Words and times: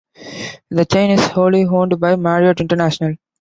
The 0.71 0.83
chain 0.83 1.11
is 1.11 1.27
wholly 1.27 1.63
owned 1.63 1.99
by 1.99 2.15
Marriott 2.15 2.59
International. 2.59 3.17